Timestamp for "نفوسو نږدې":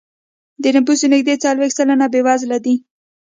0.75-1.35